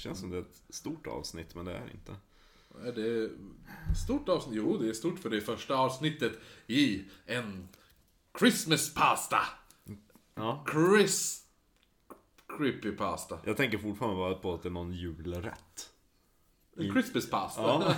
Känns 0.00 0.20
som 0.20 0.30
det 0.30 0.36
är 0.36 0.40
ett 0.40 0.62
stort 0.68 1.06
avsnitt, 1.06 1.54
men 1.54 1.64
det 1.64 1.72
är 1.72 1.90
inte. 1.94 2.14
Är 2.84 2.92
det 2.92 3.30
stort 4.04 4.28
avsnitt? 4.28 4.54
Jo, 4.56 4.76
det 4.78 4.88
är 4.88 4.92
stort 4.92 5.18
för 5.18 5.30
det 5.30 5.36
är 5.36 5.40
första 5.40 5.74
avsnittet 5.76 6.32
i 6.66 7.04
en 7.26 7.68
Christmas 8.38 8.94
pasta. 8.94 9.38
Ja. 10.34 10.66
Chris... 10.72 11.44
Creepypasta. 12.58 13.38
Jag 13.44 13.56
tänker 13.56 13.78
fortfarande 13.78 14.16
bara 14.16 14.34
på 14.34 14.54
att 14.54 14.62
det 14.62 14.68
är 14.68 14.70
någon 14.70 14.92
julrätt. 14.92 15.90
En 16.76 16.92
Christmas 16.92 17.30
pasta. 17.30 17.62
Ja. 17.62 17.94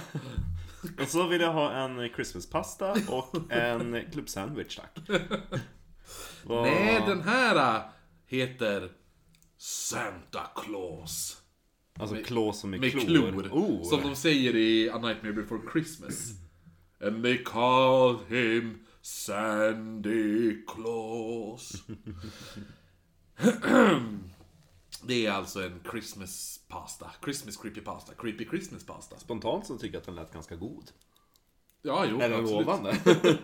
Och 1.03 1.09
så 1.09 1.27
vill 1.29 1.41
jag 1.41 1.53
ha 1.53 1.73
en 1.73 2.09
Christmaspasta 2.15 2.93
och 3.09 3.53
en 3.53 4.11
klubb 4.12 4.29
sandwich 4.29 4.77
tack. 4.77 4.98
Vad- 6.45 6.62
Nej, 6.62 7.03
den 7.07 7.21
här 7.23 7.91
heter 8.27 8.93
Santa 9.57 10.41
Claus. 10.57 11.42
Alltså 11.99 12.17
klå 12.17 12.53
som 12.53 12.75
är 12.75 12.79
Med 12.79 12.91
klor. 12.91 13.03
klor. 13.05 13.49
Oh. 13.53 13.83
Som 13.83 14.03
de 14.03 14.17
säger 14.17 14.57
i 14.57 14.91
A 14.91 14.99
Nightmare 14.99 15.33
Before 15.33 15.61
Christmas. 15.73 16.31
And 17.01 17.23
they 17.23 17.45
call 17.45 18.19
him 18.29 18.79
Sandy 19.03 20.65
Claus. 20.67 21.73
Det 25.07 25.27
är 25.27 25.33
alltså 25.33 25.62
en 25.62 25.81
Christmas 25.91 26.61
pasta. 26.69 27.11
Christmas 27.25 27.57
creepy 27.57 27.81
pasta. 27.81 28.15
Creepy 28.15 28.45
Christmas 28.49 28.87
pasta. 28.87 29.19
Spontant 29.19 29.67
så 29.67 29.79
tycker 29.79 29.95
jag 29.95 30.01
att 30.01 30.06
den 30.06 30.15
lät 30.15 30.33
ganska 30.33 30.56
god. 30.56 30.91
Ja, 31.83 32.06
jo, 32.11 32.21
Eller 32.21 32.39
absolut. 32.39 32.67
lovande. 32.67 32.97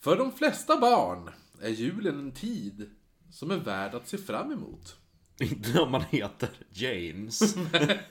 För 0.00 0.16
de 0.16 0.32
flesta 0.32 0.80
barn 0.80 1.30
är 1.62 1.68
julen 1.70 2.18
en 2.18 2.32
tid 2.32 2.90
som 3.32 3.50
är 3.50 3.56
värd 3.56 3.94
att 3.94 4.08
se 4.08 4.18
fram 4.18 4.52
emot. 4.52 4.96
Inte 5.40 5.80
om 5.80 5.90
man 5.90 6.02
heter 6.10 6.48
James. 6.70 7.56
eller, 7.72 8.02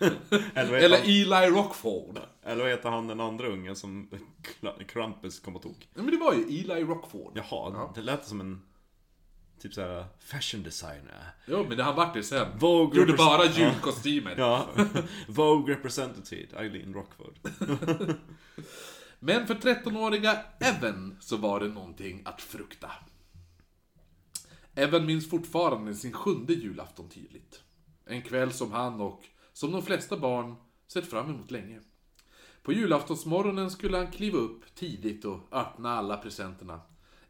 vad 0.72 0.80
Eller 0.84 0.98
heter 0.98 1.04
Eli 1.44 1.48
Rockford. 1.56 2.18
han, 2.20 2.52
eller 2.52 2.62
vad 2.64 2.72
heter 2.72 2.90
han 2.90 3.08
den 3.08 3.20
andra 3.20 3.48
ungen 3.48 3.76
som 3.76 4.10
Krampus 4.88 5.40
kom 5.40 5.56
och 5.56 5.62
tog? 5.62 5.88
Ja, 5.94 6.02
men 6.02 6.12
det 6.12 6.18
var 6.18 6.34
ju 6.34 6.42
Eli 6.44 6.84
Rockford. 6.84 7.32
Jaha, 7.50 7.92
det 7.96 8.02
lät 8.02 8.26
som 8.28 8.42
en 8.42 8.62
typ 9.62 9.74
såhär 9.74 10.06
fashion 10.20 10.64
designer. 10.64 11.30
Jo, 11.48 11.66
men 11.68 11.78
det 11.78 11.84
han 11.84 11.96
vart 11.96 12.14
det 12.14 12.24
sen. 12.24 12.48
Vogue 12.60 13.00
Gjorde 13.00 13.14
represent- 13.14 13.18
bara 13.18 13.46
julkostymer. 13.46 14.36
Ja, 14.38 14.68
Vogue 15.28 15.76
representative, 15.76 16.60
Eileen 16.60 16.94
Rockford. 16.94 17.34
Men 19.20 19.48
för 19.48 19.56
13-åriga 19.56 20.38
Evan 20.60 21.18
så 21.22 21.38
var 21.38 21.60
det 21.60 21.68
någonting 21.68 22.22
att 22.26 22.42
frukta. 22.42 22.92
Evan 24.78 25.06
minns 25.06 25.30
fortfarande 25.30 25.96
sin 25.96 26.14
sjunde 26.14 26.54
julafton 26.54 27.10
tydligt. 27.10 27.64
En 28.06 28.22
kväll 28.22 28.52
som 28.52 28.72
han 28.72 29.02
och, 29.02 29.24
som 29.54 29.72
de 29.72 29.82
flesta 29.82 30.18
barn, 30.18 30.56
sett 30.88 31.10
fram 31.10 31.30
emot 31.30 31.52
länge. 31.52 31.82
På 32.64 32.74
julaftonsmorgonen 32.74 33.72
skulle 33.72 33.98
han 33.98 34.12
kliva 34.12 34.38
upp 34.38 34.76
tidigt 34.76 35.26
och 35.26 35.40
öppna 35.52 35.92
alla 35.92 36.18
presenterna. 36.18 36.82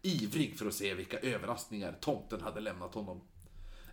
Ivrig 0.01 0.57
för 0.57 0.65
att 0.65 0.73
se 0.73 0.93
vilka 0.93 1.19
överraskningar 1.19 1.97
tomten 2.01 2.41
hade 2.41 2.59
lämnat 2.59 2.93
honom. 2.93 3.21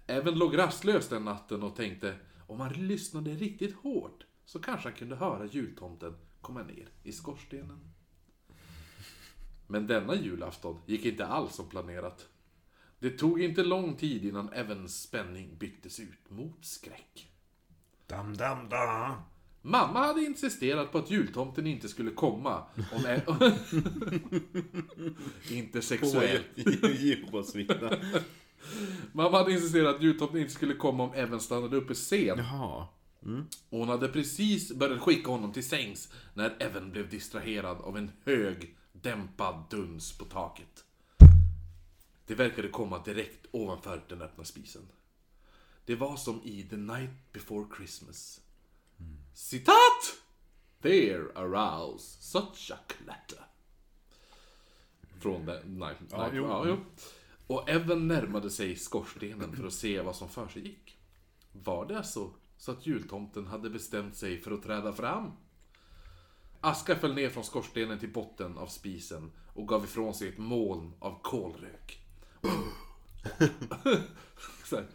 Evan 0.06 0.38
låg 0.38 0.58
rastlös 0.58 1.08
den 1.08 1.24
natten 1.24 1.62
och 1.62 1.76
tänkte 1.76 2.14
om 2.46 2.60
han 2.60 2.72
lyssnade 2.72 3.30
riktigt 3.30 3.74
hårt 3.74 4.26
så 4.44 4.58
kanske 4.58 4.88
han 4.88 4.98
kunde 4.98 5.16
höra 5.16 5.46
jultomten 5.46 6.16
komma 6.40 6.62
ner 6.62 6.88
i 7.02 7.12
skorstenen. 7.12 7.92
Men 9.66 9.86
denna 9.86 10.14
julafton 10.14 10.78
gick 10.86 11.04
inte 11.04 11.26
alls 11.26 11.54
som 11.54 11.68
planerat. 11.68 12.28
Det 13.02 13.10
tog 13.10 13.42
inte 13.42 13.62
lång 13.62 13.96
tid 13.96 14.24
innan 14.24 14.52
Evans 14.52 15.02
spänning 15.02 15.56
byttes 15.58 16.00
ut 16.00 16.30
mot 16.30 16.64
skräck. 16.64 17.28
Dam, 18.06 18.36
dam, 18.36 18.68
dam. 18.68 19.14
Mamma 19.62 19.98
hade 20.06 20.20
insisterat 20.20 20.92
på 20.92 20.98
att 20.98 21.10
jultomten 21.10 21.66
inte 21.66 21.88
skulle 21.88 22.10
komma 22.10 22.64
om... 22.92 23.06
E- 23.06 23.22
inte 25.54 25.82
sexuellt. 25.82 26.46
Mamma 29.12 29.38
hade 29.38 29.52
insisterat 29.52 29.96
att 29.96 30.02
jultomten 30.02 30.40
inte 30.40 30.52
skulle 30.52 30.74
komma 30.74 31.04
om 31.04 31.14
Evan 31.14 31.40
stannade 31.40 31.76
uppe 31.76 31.94
sen. 31.94 32.38
Jaha. 32.38 32.86
Och 33.70 33.78
hon 33.78 33.88
hade 33.88 34.08
precis 34.08 34.72
börjat 34.72 35.00
skicka 35.00 35.30
honom 35.30 35.52
till 35.52 35.68
sängs 35.68 36.12
när 36.34 36.56
Evan 36.58 36.90
blev 36.90 37.08
distraherad 37.08 37.76
av 37.80 37.96
en 37.98 38.10
hög, 38.24 38.76
dämpad 38.92 39.64
duns 39.70 40.18
på 40.18 40.24
taket. 40.24 40.84
Det 42.26 42.34
verkade 42.34 42.68
komma 42.68 43.02
direkt 43.04 43.46
ovanför 43.50 44.02
den 44.08 44.22
öppna 44.22 44.44
spisen. 44.44 44.88
Det 45.84 45.96
var 45.96 46.16
som 46.16 46.42
i 46.44 46.62
The 46.62 46.76
Night 46.76 47.32
Before 47.32 47.66
Christmas. 47.76 48.40
Citat! 49.34 50.22
There 50.82 51.32
arouse 51.34 52.22
such 52.22 52.70
a 52.70 52.78
clatter. 52.86 53.46
Från 55.20 55.46
The 55.46 55.64
Night... 55.64 55.96
Ja, 56.10 56.22
night 56.22 56.34
jo. 56.34 56.44
ja, 56.44 56.64
jo. 56.66 56.76
Och 57.46 57.70
Evan 57.70 58.08
närmade 58.08 58.50
sig 58.50 58.76
skorstenen 58.76 59.56
för 59.56 59.66
att 59.66 59.72
se 59.72 60.00
vad 60.00 60.16
som 60.16 60.28
för 60.28 60.48
sig 60.48 60.62
gick. 60.68 60.98
Var 61.52 61.86
det 61.86 62.04
så, 62.04 62.30
så 62.56 62.72
att 62.72 62.86
jultomten 62.86 63.46
hade 63.46 63.70
bestämt 63.70 64.16
sig 64.16 64.40
för 64.40 64.50
att 64.50 64.62
träda 64.62 64.92
fram? 64.92 65.32
Aska 66.60 66.96
föll 66.96 67.14
ner 67.14 67.30
från 67.30 67.44
skorstenen 67.44 67.98
till 67.98 68.12
botten 68.12 68.58
av 68.58 68.66
spisen 68.66 69.32
och 69.54 69.68
gav 69.68 69.84
ifrån 69.84 70.14
sig 70.14 70.28
ett 70.28 70.38
moln 70.38 70.92
av 70.98 71.22
kolrök. 71.22 72.01
Så 74.64 74.76
här, 74.76 74.86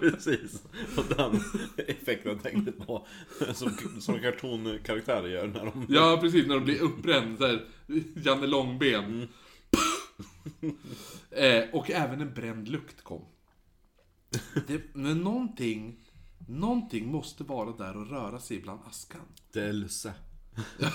Precis. 0.00 0.62
Och 0.96 1.04
den 1.16 1.40
effekten 1.76 2.38
tänkte 2.38 2.72
på. 2.72 3.06
Som, 3.54 3.76
som 4.00 4.20
kartonkaraktärer 4.20 5.28
gör 5.28 5.46
när 5.46 5.64
de... 5.64 5.86
Ja, 5.88 6.18
precis. 6.20 6.46
När 6.46 6.54
de 6.54 6.64
blir 6.64 6.80
uppbränd. 6.80 7.38
Så 7.38 7.46
här, 7.46 7.66
Janne 8.14 8.46
Långben. 8.46 9.04
Mm. 9.04 9.28
eh, 11.30 11.64
och 11.72 11.90
även 11.90 12.20
en 12.20 12.34
bränd 12.34 12.68
lukt 12.68 13.04
kom. 13.04 13.24
Det, 14.66 14.94
men 14.94 15.18
någonting, 15.18 16.06
någonting 16.48 17.12
måste 17.12 17.44
vara 17.44 17.72
där 17.72 17.96
och 17.96 18.10
röra 18.10 18.40
sig 18.40 18.60
bland 18.60 18.80
askan. 18.88 19.20
Lusse. 19.52 20.12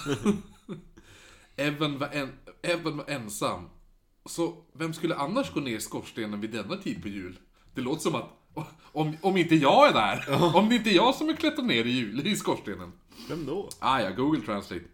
Evan 1.55 1.99
var, 1.99 2.07
en, 2.07 2.31
Evan 2.61 2.97
var 2.97 3.09
ensam. 3.09 3.69
Så 4.25 4.63
vem 4.73 4.93
skulle 4.93 5.15
annars 5.15 5.53
gå 5.53 5.59
ner 5.59 5.77
i 5.77 5.81
skorstenen 5.81 6.41
vid 6.41 6.51
denna 6.51 6.77
tid 6.77 7.01
på 7.01 7.07
jul? 7.07 7.39
Det 7.73 7.81
låter 7.81 8.01
som 8.01 8.15
att 8.15 8.45
om, 8.91 9.17
om 9.21 9.37
inte 9.37 9.55
jag 9.55 9.87
är 9.87 9.93
där, 9.93 10.55
om 10.55 10.69
det 10.69 10.75
inte 10.75 10.89
är 10.89 10.95
jag 10.95 11.15
som 11.15 11.29
är 11.29 11.35
klättrat 11.35 11.65
ner 11.65 11.85
i, 11.85 11.89
jul, 11.89 12.27
i 12.27 12.35
skorstenen. 12.35 12.91
Vem 13.29 13.45
då? 13.45 13.69
Ah 13.79 14.01
ja, 14.01 14.09
Google 14.09 14.41
Translate. 14.41 14.85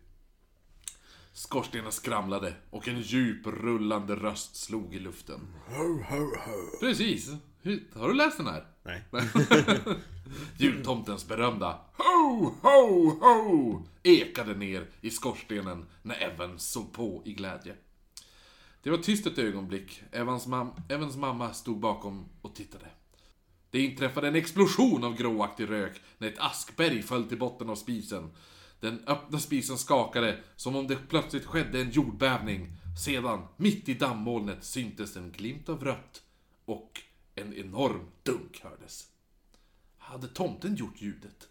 Skorstenen 1.34 1.92
skramlade 1.92 2.54
och 2.70 2.88
en 2.88 3.02
djup 3.02 3.48
rullande 3.48 4.16
röst 4.16 4.56
slog 4.56 4.96
i 4.96 5.00
luften. 5.00 5.40
Precis. 6.80 7.32
Hur, 7.62 7.84
har 7.96 8.08
du 8.08 8.14
läst 8.14 8.38
den 8.38 8.48
här? 8.48 8.66
Nej. 8.84 9.04
Jultomtens 10.58 11.28
berömda 11.28 11.80
Ho, 11.98 12.54
ho, 12.62 13.10
ho! 13.20 13.84
ekade 14.04 14.54
ner 14.54 14.88
i 15.02 15.10
skorstenen 15.10 15.86
när 16.02 16.16
Evan 16.16 16.60
såg 16.60 16.94
på 16.94 17.22
i 17.26 17.34
glädje. 17.34 17.76
Det 18.84 18.90
var 18.90 18.98
tyst 18.98 19.28
ett 19.28 19.38
ögonblick. 19.38 20.04
Evans, 20.12 20.48
mam- 20.48 20.82
Evans 20.90 21.16
mamma 21.16 21.54
stod 21.54 21.80
bakom 21.80 22.26
och 22.42 22.56
tittade. 22.56 22.86
Det 23.70 23.80
inträffade 23.80 24.28
en 24.28 24.36
explosion 24.36 25.04
av 25.04 25.18
gråaktig 25.18 25.70
rök 25.70 26.02
när 26.18 26.28
ett 26.28 26.40
askberg 26.40 27.02
föll 27.02 27.24
till 27.24 27.40
botten 27.40 27.70
av 27.70 27.76
spisen. 27.76 28.32
Den 28.80 29.04
öppna 29.08 29.40
spisen 29.40 29.78
skakade 29.78 30.40
som 30.56 30.76
om 30.76 30.88
det 30.88 30.96
plötsligt 31.10 31.46
skedde 31.46 31.82
en 31.82 31.92
jordbävning. 31.92 32.78
Sedan, 33.06 33.48
mitt 33.58 33.90
i 33.90 33.94
dammolnet, 33.94 34.64
syntes 34.64 35.16
en 35.16 35.32
glimt 35.32 35.70
av 35.70 35.84
rött 35.84 36.22
och 36.66 37.02
en 37.36 37.54
enorm 37.54 38.06
dunk 38.24 38.62
hördes. 38.64 39.08
Hade 39.98 40.28
tomten 40.28 40.76
gjort 40.76 41.02
ljudet? 41.02 41.48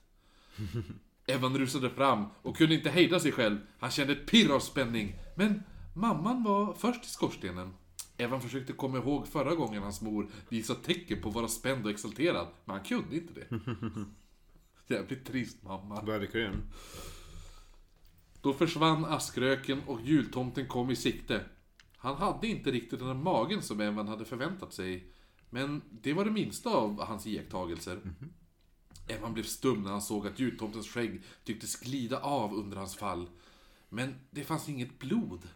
Evan 1.27 1.59
rusade 1.59 1.91
fram 1.91 2.27
och 2.43 2.57
kunde 2.57 2.75
inte 2.75 2.91
hejda 2.91 3.21
sig 3.21 3.33
själv. 3.33 3.59
Han 3.79 3.91
kände 3.91 4.13
ett 4.13 4.27
pirr 4.27 4.51
av 4.51 4.61
spänning. 4.61 5.15
Men 5.37 5.63
mamman 6.01 6.43
var 6.43 6.75
först 6.75 7.05
i 7.05 7.09
skorstenen. 7.09 7.75
Evan 8.17 8.41
försökte 8.41 8.73
komma 8.73 8.99
ihåg 8.99 9.29
förra 9.29 9.55
gången 9.55 9.83
hans 9.83 10.01
mor 10.01 10.29
visade 10.49 10.81
tecken 10.81 11.23
på 11.23 11.29
att 11.29 11.35
vara 11.35 11.49
spänd 11.49 11.85
och 11.85 11.91
exalterad, 11.91 12.47
men 12.65 12.77
han 12.77 12.85
kunde 12.85 13.17
inte 13.17 13.35
det. 13.35 13.61
Jävligt 14.95 15.27
trist 15.27 15.63
mamma. 15.63 16.03
Verkligen. 16.03 16.63
Då 18.41 18.53
försvann 18.53 19.05
askröken 19.05 19.81
och 19.87 20.01
jultomten 20.01 20.67
kom 20.67 20.91
i 20.91 20.97
sikte. 20.97 21.45
Han 21.97 22.17
hade 22.17 22.47
inte 22.47 22.71
riktigt 22.71 22.99
den 22.99 23.09
där 23.09 23.15
magen 23.15 23.63
som 23.63 23.81
Evan 23.81 24.09
hade 24.09 24.25
förväntat 24.25 24.73
sig. 24.73 25.13
Men 25.51 25.83
det 25.91 26.13
var 26.13 26.25
det 26.25 26.31
minsta 26.31 26.71
av 26.71 27.01
hans 27.01 27.27
iakttagelser. 27.27 28.01
Evan 29.09 29.35
blev 29.35 29.45
stum 29.45 29.83
när 29.83 29.91
han 29.91 30.03
såg 30.03 30.27
att 30.27 30.39
jultomtens 30.39 30.89
skägg 30.89 31.23
tycktes 31.45 31.81
glida 31.81 32.19
av 32.19 32.55
under 32.55 32.77
hans 32.77 32.97
fall. 32.97 33.29
Men 33.89 34.15
det 34.31 34.45
fanns 34.45 34.69
inget 34.69 34.99
blod. 34.99 35.49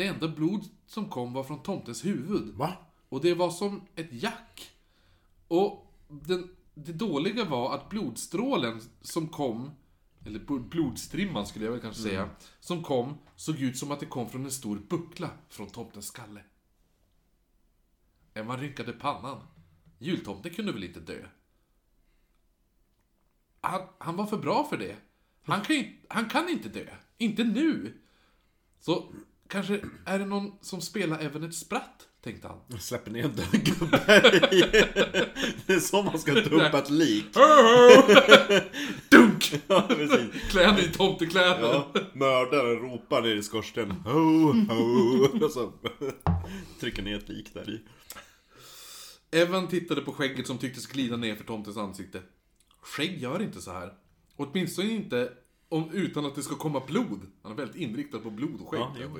Det 0.00 0.06
enda 0.06 0.28
blod 0.28 0.64
som 0.86 1.08
kom 1.08 1.32
var 1.32 1.44
från 1.44 1.62
tomtens 1.62 2.04
huvud. 2.04 2.54
Va? 2.54 2.76
Och 3.08 3.20
det 3.20 3.34
var 3.34 3.50
som 3.50 3.86
ett 3.94 4.12
jack. 4.12 4.70
Och 5.48 5.94
den 6.08 6.56
det 6.74 6.92
dåliga 6.92 7.44
var 7.44 7.74
att 7.74 7.88
blodstrålen 7.88 8.80
som 9.00 9.28
kom, 9.28 9.70
eller 10.26 10.40
bl- 10.40 10.68
blodstrimman 10.68 11.46
skulle 11.46 11.64
jag 11.64 11.72
väl 11.72 11.80
kanske 11.80 12.02
säga, 12.02 12.30
som 12.60 12.82
kom, 12.82 13.18
såg 13.36 13.60
ut 13.60 13.78
som 13.78 13.90
att 13.90 14.00
det 14.00 14.06
kom 14.06 14.30
från 14.30 14.44
en 14.44 14.50
stor 14.50 14.78
buckla 14.88 15.30
från 15.48 15.66
tomtens 15.66 16.06
skalle. 16.06 16.44
Emma 18.34 18.56
rynkade 18.56 18.92
pannan. 18.92 19.42
Jultomten 19.98 20.54
kunde 20.54 20.72
väl 20.72 20.84
inte 20.84 21.00
dö? 21.00 21.26
Han, 23.60 23.82
han 23.98 24.16
var 24.16 24.26
för 24.26 24.38
bra 24.38 24.64
för 24.64 24.76
det. 24.78 24.96
Han 25.42 25.60
kan, 25.60 25.84
han 26.08 26.28
kan 26.28 26.48
inte 26.48 26.68
dö. 26.68 26.86
Inte 27.18 27.44
nu. 27.44 28.00
Så 28.78 29.12
kanske 29.50 29.80
är 30.04 30.18
det 30.18 30.26
någon 30.26 30.52
som 30.60 30.80
spelar 30.80 31.18
även 31.18 31.44
ett 31.44 31.54
spratt, 31.54 32.08
tänkte 32.24 32.48
han. 32.48 32.58
Jag 32.68 32.82
släpper 32.82 33.10
ner 33.10 33.24
en 33.24 33.32
död 33.32 33.64
gubbe. 33.64 33.98
Det 35.66 35.72
är 35.72 35.80
så 35.80 36.02
man 36.02 36.18
ska 36.18 36.34
dumpa 36.34 36.78
ett 36.78 36.90
lik. 36.90 37.24
Dunk! 39.10 39.62
Ja, 39.66 39.86
precis. 39.88 40.50
Klä 40.50 40.80
i 40.80 40.88
tomtekläder. 40.88 41.62
Ja, 41.62 41.92
mördaren 42.12 42.78
ropar 42.78 43.22
ner 43.22 43.36
i 43.36 43.42
skorstenen. 43.42 43.96
Ho, 43.96 44.52
ho. 44.52 45.44
Och 45.44 45.50
så 45.50 45.72
trycker 46.80 47.02
ner 47.02 47.16
ett 47.16 47.28
lik 47.28 47.54
där 47.54 47.70
i. 47.70 47.80
Evan 49.30 49.68
tittade 49.68 50.00
på 50.00 50.12
skägget 50.12 50.46
som 50.46 50.58
tycktes 50.58 50.86
glida 50.86 51.16
ner 51.16 51.34
för 51.34 51.44
tomtens 51.44 51.76
ansikte. 51.76 52.22
Skägg 52.80 53.22
gör 53.22 53.42
inte 53.42 53.60
så 53.60 53.72
här. 53.72 53.92
Åtminstone 54.36 54.88
inte 54.88 55.32
om, 55.70 55.90
utan 55.92 56.24
att 56.24 56.34
det 56.34 56.42
ska 56.42 56.54
komma 56.54 56.82
blod. 56.86 57.20
Han 57.42 57.52
är 57.52 57.56
väldigt 57.56 57.76
inriktad 57.76 58.18
på 58.18 58.30
blod 58.30 58.60
och 58.60 58.68
skägg. 58.68 58.80
Ja, 58.80 58.92
jo. 59.00 59.18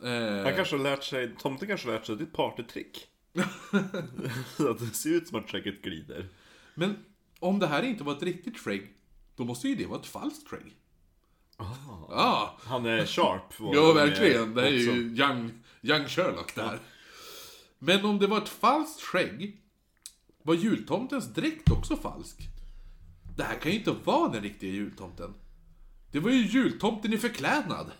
det. 0.00 0.08
eh, 0.08 0.44
Han 0.44 0.54
kanske 0.54 0.76
har 0.76 0.82
lärt 0.82 1.04
sig, 1.04 1.36
tomten 1.38 1.68
kanske 1.68 1.88
har 1.88 1.94
lärt 1.94 2.06
sig 2.06 2.14
ett 2.22 2.32
partytrick. 2.32 3.06
så 4.56 4.70
att 4.70 4.78
det 4.78 4.86
ser 4.86 5.10
ut 5.10 5.28
som 5.28 5.38
att 5.38 5.50
skägget 5.50 5.82
glider. 5.82 6.28
Men 6.74 6.96
om 7.38 7.58
det 7.58 7.66
här 7.66 7.82
inte 7.82 8.04
var 8.04 8.12
ett 8.16 8.22
riktigt 8.22 8.58
skägg, 8.58 8.94
då 9.36 9.44
måste 9.44 9.68
ju 9.68 9.74
det 9.74 9.86
vara 9.86 10.00
ett 10.00 10.06
falskt 10.06 10.48
skägg. 10.48 10.74
Ah. 12.08 12.48
Han 12.64 12.86
är 12.86 13.06
sharp. 13.06 13.54
Ja, 13.74 13.92
verkligen. 13.92 14.54
Det 14.54 14.62
är 14.62 14.64
också. 14.66 14.96
ju 14.96 15.16
young, 15.16 15.50
young 15.82 16.08
Sherlock 16.08 16.54
där. 16.54 16.78
Men 17.78 18.04
om 18.04 18.18
det 18.18 18.26
var 18.26 18.38
ett 18.38 18.48
falskt 18.48 19.02
skägg, 19.02 19.60
var 20.42 20.54
jultomtens 20.54 21.26
dräkt 21.34 21.70
också 21.70 21.96
falsk? 21.96 22.48
Det 23.38 23.44
här 23.44 23.58
kan 23.58 23.72
ju 23.72 23.78
inte 23.78 23.92
vara 24.04 24.28
den 24.28 24.42
riktiga 24.42 24.70
jultomten. 24.70 25.34
Det 26.12 26.20
var 26.20 26.30
ju 26.30 26.46
jultomten 26.46 27.12
i 27.12 27.18
förklädnad. 27.18 27.90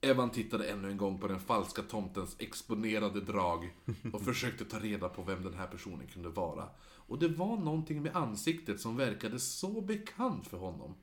Evan 0.00 0.30
tittade 0.30 0.68
ännu 0.68 0.90
en 0.90 0.96
gång 0.96 1.18
på 1.18 1.28
den 1.28 1.40
falska 1.40 1.82
tomtens 1.82 2.36
exponerade 2.38 3.20
drag 3.20 3.74
och 4.12 4.22
försökte 4.24 4.64
ta 4.64 4.78
reda 4.78 5.08
på 5.08 5.22
vem 5.22 5.42
den 5.42 5.54
här 5.54 5.66
personen 5.66 6.06
kunde 6.06 6.28
vara. 6.28 6.68
Och 6.80 7.18
det 7.18 7.28
var 7.28 7.56
någonting 7.56 8.02
med 8.02 8.16
ansiktet 8.16 8.80
som 8.80 8.96
verkade 8.96 9.40
så 9.40 9.80
bekant 9.80 10.46
för 10.46 10.56
honom. 10.56 10.94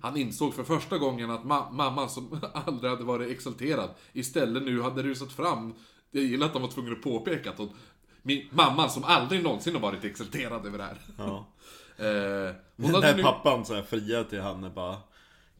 Han 0.00 0.16
insåg 0.16 0.54
för 0.54 0.64
första 0.64 0.98
gången 0.98 1.30
att 1.30 1.44
ma- 1.44 1.72
mamman 1.72 2.10
som 2.10 2.40
aldrig 2.54 2.90
hade 2.90 3.04
varit 3.04 3.30
exalterad 3.30 3.90
istället 4.12 4.62
nu 4.62 4.82
hade 4.82 5.02
rusat 5.02 5.32
fram. 5.32 5.74
Jag 6.10 6.24
gillar 6.24 6.46
att 6.46 6.52
han 6.52 6.62
var 6.62 6.68
tvungen 6.68 6.92
att 6.92 7.02
påpeka 7.02 7.50
att 7.50 7.58
hon, 7.58 7.70
min, 8.22 8.48
mamman 8.50 8.90
som 8.90 9.04
aldrig 9.04 9.42
någonsin 9.42 9.74
har 9.74 9.80
varit 9.80 10.04
exalterad 10.04 10.66
över 10.66 10.78
det 10.78 10.84
här. 10.84 10.98
Ja. 11.16 11.48
Eh, 11.96 12.54
hon 12.76 12.94
hade 12.94 13.06
När 13.06 13.16
nu... 13.16 13.22
pappan 13.22 13.64
så 13.64 13.74
här 13.74 13.82
friar 13.82 14.24
till 14.24 14.40
henne 14.40 14.70
bara 14.70 14.96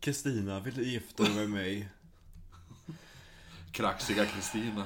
Kristina, 0.00 0.60
vill 0.60 0.74
du 0.74 0.84
gifta 0.84 1.22
dig 1.22 1.34
med 1.34 1.50
mig? 1.50 1.88
Kraxiga 3.72 4.26
Kristina. 4.26 4.84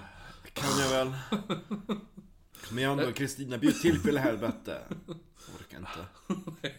Kan 0.52 0.78
jag 0.78 0.90
väl? 0.90 1.12
Kom 2.68 2.78
igen 2.78 2.96
då 2.96 3.12
Kristina, 3.12 3.58
bjud 3.58 3.80
till 3.80 4.00
för 4.00 4.16
helvete. 4.16 4.82
Orkar 5.58 5.78
inte. 5.78 6.06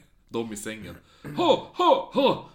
De 0.29 0.53
i 0.53 0.57
sängen. 0.57 0.95
Ha, 1.35 1.71
ha, 1.73 2.11
ha! 2.13 2.49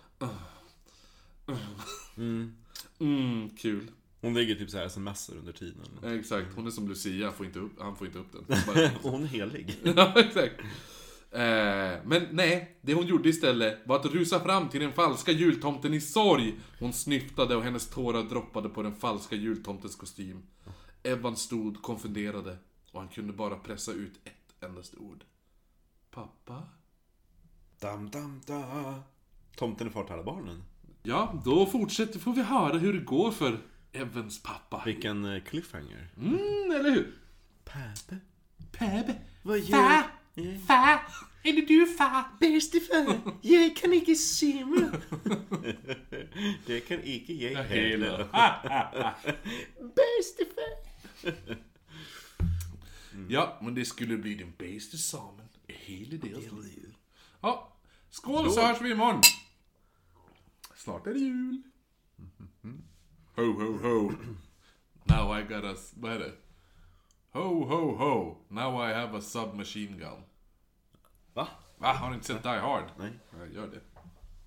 Mm, 2.98 3.50
kul. 3.58 3.90
Hon 4.22 4.34
ligger 4.34 4.54
typ 4.54 4.70
så 4.70 4.78
här 4.78 4.88
smsar 4.88 5.34
under 5.36 5.52
tiden. 5.52 5.82
Exakt, 6.18 6.46
hon 6.54 6.66
är 6.66 6.70
som 6.70 6.88
Lucia, 6.88 7.32
får 7.32 7.46
inte 7.46 7.58
upp, 7.58 7.72
han 7.80 7.96
får 7.96 8.06
inte 8.06 8.18
upp 8.18 8.32
den. 8.32 8.44
Bara- 8.66 8.90
Och 9.02 9.10
hon 9.10 9.22
är 9.22 9.26
helig. 9.26 9.76
ja, 9.96 10.12
exakt. 10.16 10.60
Eh, 11.30 12.00
men 12.04 12.26
nej, 12.30 12.78
det 12.82 12.94
hon 12.94 13.06
gjorde 13.06 13.28
istället 13.28 13.78
var 13.86 13.96
att 13.96 14.06
rusa 14.06 14.40
fram 14.40 14.68
till 14.68 14.80
den 14.80 14.92
falska 14.92 15.32
jultomten 15.32 15.94
i 15.94 16.00
sorg. 16.00 16.54
Hon 16.78 16.92
snyftade 16.92 17.56
och 17.56 17.62
hennes 17.62 17.88
tårar 17.90 18.22
droppade 18.22 18.68
på 18.68 18.82
den 18.82 18.94
falska 18.94 19.36
jultomtens 19.36 19.96
kostym. 19.96 20.42
Evan 21.02 21.36
stod 21.36 21.82
konfunderade 21.82 22.56
och 22.92 23.00
han 23.00 23.08
kunde 23.08 23.32
bara 23.32 23.56
pressa 23.56 23.92
ut 23.92 24.12
ett 24.24 24.64
endast 24.68 24.94
ord. 24.94 25.24
Pappa? 26.10 26.62
Dam, 27.80 28.10
dam, 28.10 28.40
da. 28.46 28.94
Tomten 29.56 29.86
är 29.86 29.90
far 29.90 30.04
till 30.04 30.12
alla 30.12 30.22
barnen. 30.22 30.62
Ja, 31.02 31.42
då 31.44 31.66
fortsätter, 31.66 32.18
får 32.18 32.32
vi 32.34 32.42
höra 32.42 32.78
hur 32.78 32.92
det 32.92 33.04
går 33.04 33.30
för 33.30 33.60
Evans 33.92 34.42
pappa. 34.42 34.82
Vilken 34.84 35.24
eh, 35.24 35.42
cliffhanger. 35.42 36.08
Mm, 36.16 36.70
eller 36.70 36.90
hur? 36.90 37.14
Pappa, 37.64 38.16
Peb? 38.72 39.14
vad 39.42 39.58
gör 39.58 40.02
du? 40.34 40.58
Fa? 40.58 41.00
Är 41.44 41.52
det 41.52 41.66
du 41.66 41.86
fa? 41.86 42.24
Bäste 42.40 42.80
far, 42.80 43.36
jag 43.42 43.76
kan 43.76 43.92
inte 43.92 44.14
simma. 44.14 44.86
det 46.66 46.80
kan 46.80 47.02
inte 47.02 47.32
jag 47.32 47.62
heller. 47.62 48.18
Bäste 49.94 50.44
far. 50.54 50.92
Ja, 53.28 53.58
men 53.62 53.74
det 53.74 53.84
skulle 53.84 54.16
bli 54.16 54.34
den 54.34 54.52
bästa 54.58 54.96
samen 54.96 55.48
i 55.66 55.72
hela 55.72 56.16
deras 56.16 56.64
liv. 56.64 56.94
Ja, 57.40 57.76
skål 58.10 58.52
så 58.52 58.66
hörs 58.66 58.80
vi 58.80 58.90
imorgon. 58.90 59.22
Snart 60.76 61.06
är 61.06 61.14
det 61.14 61.20
jul. 61.20 61.62
Ho, 63.36 63.52
ho, 63.52 63.78
ho. 63.82 64.12
Now 65.08 65.32
I 65.32 65.42
got 65.42 65.64
a... 65.64 65.74
Det? 65.94 66.32
Ho, 67.32 67.64
ho, 67.64 67.94
ho. 67.96 68.36
Now 68.50 68.76
I 68.76 68.90
have 68.92 69.14
a 69.14 69.20
submachine 69.22 69.98
gun. 69.98 70.24
Va? 71.34 71.48
Va? 71.78 71.92
Har 71.92 72.10
ni 72.10 72.14
inte 72.14 72.26
sett 72.26 72.42
Die 72.42 72.58
Hard? 72.58 72.84
Nej. 72.98 73.10
Ja, 73.38 73.46
gör 73.46 73.66
det. 73.66 73.80